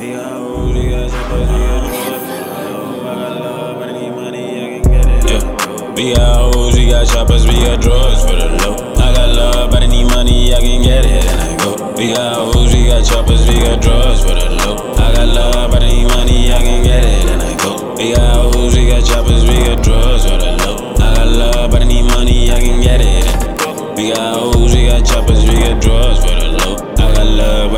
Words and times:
We 0.00 0.14
got 0.14 0.32
hoes, 0.32 0.72
we 6.74 6.88
got 6.88 7.06
choppers, 7.06 7.46
we 7.46 7.52
got 7.52 7.82
drugs. 7.82 8.24
For 8.24 8.34
the 8.34 8.48
low. 8.64 8.94
I 8.96 9.12
got 9.12 9.28
love, 9.28 9.70
but 9.70 9.82
I 9.82 9.86
need 9.86 10.04
money, 10.04 10.54
I 10.54 10.60
can 10.60 10.82
get 10.82 11.04
it, 11.04 11.26
and 11.26 11.40
I 11.42 11.56
go. 11.62 11.92
We 11.98 12.14
got 12.14 12.34
hoes, 12.34 12.72
we 12.72 12.86
got 12.86 13.04
choppers, 13.04 13.46
we 13.46 13.60
got 13.60 13.82
drugs 13.82 14.22
for 14.22 14.28
the 14.28 14.48
low. 14.48 14.94
I 14.94 15.12
got 15.12 15.28
love, 15.28 15.70
but 15.70 15.82
I 15.82 15.88
need 15.88 16.06
money, 16.06 16.50
I 16.50 16.62
can 16.62 16.82
get 16.82 17.04
it, 17.04 17.26
and 17.28 17.42
I 17.42 17.54
go. 17.62 17.79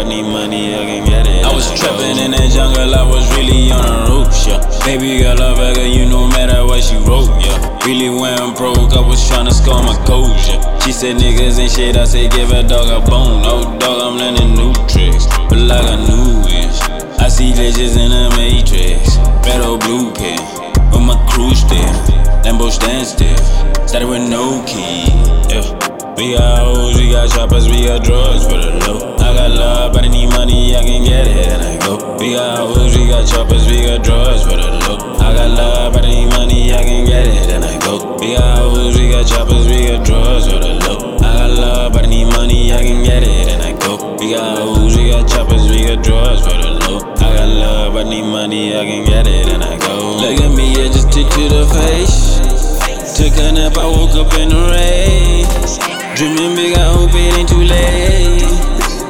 Got 0.02 0.09
need 0.09 0.23
money, 0.23 0.74
I 0.74 0.84
can 0.84 1.05
get 1.06 1.27
it. 1.27 1.45
I 1.45 1.55
was 1.55 1.66
trapping 1.79 2.19
in 2.19 2.33
that 2.33 2.51
jungle, 2.51 2.95
I 2.95 3.02
was 3.06 3.24
really 3.37 3.70
on 3.70 3.83
the 3.83 4.10
ropes, 4.10 4.47
yeah. 4.47 4.59
Baby 4.84 5.24
I 5.27 5.34
Vega, 5.55 5.87
you 5.87 6.06
no 6.06 6.27
matter 6.29 6.66
what 6.66 6.83
she 6.83 6.97
wrote, 6.97 7.30
yeah. 7.43 7.87
Really 7.87 8.10
went 8.10 8.57
broke, 8.57 8.93
I 8.95 9.01
was 9.01 9.20
tryna 9.30 9.52
score 9.52 9.83
my 9.83 9.95
codes, 10.07 10.48
yeah. 10.48 10.79
She 10.80 10.93
said 10.93 11.16
niggas 11.16 11.59
ain't 11.59 11.70
shit, 11.70 11.96
I 11.96 12.05
said 12.05 12.30
give 12.33 12.51
a 12.51 12.62
dog 12.62 12.91
a 12.91 12.98
bone. 13.09 13.43
Oh 13.45 13.62
dog, 13.79 14.02
I'm 14.02 14.19
learning 14.19 14.55
new 14.55 14.73
tricks, 14.91 15.27
but 15.48 15.59
like 15.59 15.87
a 15.87 15.96
new 16.09 16.43
wish. 16.43 16.79
I 17.19 17.29
see 17.29 17.52
glitches 17.52 17.95
in 17.95 18.10
the 18.10 18.35
matrix, 18.37 19.19
red 19.46 19.63
or 19.63 19.79
blue 19.79 20.13
pen, 20.15 20.41
with 20.91 21.02
my 21.02 21.16
crew 21.30 21.54
still. 21.54 21.95
Lambo 22.43 22.71
stand 22.71 23.07
still, 23.07 23.38
started 23.87 24.09
with 24.09 24.29
no 24.29 24.65
key, 24.66 25.07
yeah. 25.46 25.91
We 26.16 26.37
got 26.37 26.59
hoes, 26.59 27.01
we 27.01 27.10
got 27.10 27.30
choppers, 27.30 27.68
we 27.68 27.87
got 27.87 28.05
drugs 28.05 28.45
for 28.45 28.59
the 28.60 28.71
low. 28.85 29.16
I 29.16 29.32
got 29.32 29.51
love, 29.51 29.93
but 29.95 30.05
I 30.05 30.09
need 30.09 30.29
money, 30.29 30.77
I 30.77 30.85
can 30.85 31.04
get 31.04 31.27
it, 31.27 31.49
and 31.49 31.63
I 31.63 31.79
go. 31.80 31.96
We 32.21 32.35
got 32.35 32.59
hoes, 32.59 32.95
we 32.95 33.09
got 33.09 33.27
choppers, 33.27 33.66
we 33.66 33.80
got 33.87 34.04
drugs 34.04 34.45
for 34.45 34.57
the 34.57 34.69
low. 34.85 34.99
I 35.16 35.32
got 35.32 35.51
love, 35.57 35.95
but 35.95 36.04
I 36.04 36.09
need 36.09 36.29
money, 36.29 36.73
I 36.73 36.85
can 36.85 37.07
get 37.07 37.27
it, 37.27 37.49
and 37.49 37.65
I 37.65 37.79
go. 37.80 38.19
We 38.21 38.37
got 38.37 38.59
hoes, 38.59 38.99
we 38.99 39.09
got 39.09 39.27
choppers, 39.27 39.66
we 39.66 39.88
got 39.88 40.04
drugs 40.04 40.45
for 40.52 40.60
the 40.60 40.77
low. 40.85 41.16
I 41.16 41.32
got 41.32 41.51
love, 41.57 41.93
but 41.95 42.04
I 42.04 42.09
need 42.09 42.29
money, 42.29 42.73
I 42.73 42.82
can 42.85 43.02
get 43.02 43.23
it, 43.23 43.49
and 43.49 43.63
I 43.63 43.73
go. 43.80 44.16
We 44.21 44.35
got 44.35 44.59
hoes, 44.59 44.97
we 44.97 45.09
got 45.09 45.26
choppers, 45.26 45.65
we 45.71 45.80
got 45.80 46.04
drugs 46.04 46.43
for 46.45 46.52
the 46.60 46.76
low. 46.87 47.01
I 47.24 47.41
got 47.41 47.49
love, 47.49 47.95
but 47.95 48.07
I 48.07 48.10
need 48.10 48.29
money, 48.29 48.76
I 48.76 48.85
can 48.85 49.04
get 49.07 49.26
it, 49.26 49.49
and 49.49 49.65
I 49.65 49.79
go. 49.79 50.21
Look 50.21 50.38
at 50.45 50.52
me, 50.52 50.76
I 50.76 50.93
just 50.93 51.10
took 51.10 51.24
to 51.41 51.49
the 51.49 51.65
face. 51.73 52.37
Took 53.16 53.32
a 53.41 53.52
nap, 53.52 53.79
I 53.79 53.87
woke 53.87 54.13
up 54.13 54.32
in 54.37 54.51
the 54.51 54.60
rain. 54.69 55.01
Dreaming 56.23 56.54
big, 56.54 56.78
I 56.78 56.84
hope 56.95 57.10
it 57.15 57.34
ain't 57.34 57.48
too 57.48 57.65
late. 57.66 58.46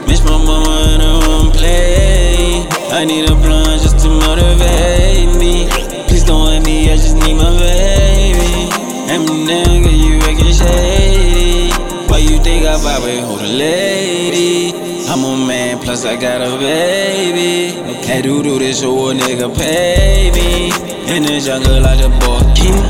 Miss 0.08 0.24
my 0.24 0.32
mama 0.32 0.96
and 0.96 1.02
I 1.02 1.12
won't 1.28 1.52
play. 1.52 2.64
I 2.90 3.04
need 3.04 3.28
a 3.28 3.34
blunt 3.34 3.82
just 3.82 3.98
to 3.98 4.08
motivate 4.08 5.36
me. 5.36 5.68
Please 6.08 6.24
don't 6.24 6.46
let 6.46 6.64
me, 6.64 6.90
I 6.90 6.96
just 6.96 7.16
need 7.16 7.34
my 7.34 7.52
baby. 7.60 8.72
Eminem, 9.12 9.84
get 9.84 9.92
you 9.92 10.16
acting 10.24 10.56
shady. 10.56 11.70
Why 12.08 12.16
you 12.16 12.38
think 12.42 12.64
I 12.64 12.80
vibe 12.80 13.04
with 13.04 13.24
hold 13.24 13.42
a 13.42 13.46
lady? 13.60 14.72
I'm 15.06 15.22
a 15.22 15.36
man, 15.36 15.80
plus 15.80 16.06
I 16.06 16.16
got 16.16 16.40
a 16.40 16.56
baby. 16.56 17.76
Had 18.06 18.24
to 18.24 18.42
do 18.42 18.58
this 18.58 18.80
so 18.80 19.10
a 19.10 19.12
nigga 19.12 19.54
pay 19.54 20.30
me. 20.32 20.72
In 21.14 21.24
the 21.24 21.38
jungle, 21.44 21.78
like 21.78 22.00
the 22.00 22.08
boy 22.24 22.40
king. 22.56 22.80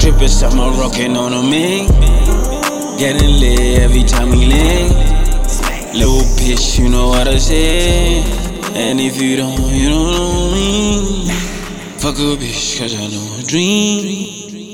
Drippin' 0.00 0.26
summer 0.26 0.70
rockin' 0.80 1.18
on 1.18 1.34
a 1.34 1.42
me. 1.42 1.86
Getting 2.98 3.40
lit 3.40 3.80
every 3.80 4.04
time 4.04 4.30
we 4.30 4.46
link. 4.46 4.92
Little 5.94 6.22
bitch, 6.38 6.78
you 6.78 6.88
know 6.88 7.08
what 7.08 7.26
I 7.26 7.38
say. 7.38 8.22
And 8.74 9.00
if 9.00 9.20
you 9.20 9.36
don't, 9.36 9.60
you 9.72 9.88
don't 9.88 10.12
know 10.12 10.52
me. 10.52 11.28
Fuck 11.98 12.16
a 12.18 12.36
bitch, 12.36 12.78
cause 12.78 12.94
I 12.94 13.08
know 13.08 13.38
a 13.38 13.42
dream. 13.42 14.73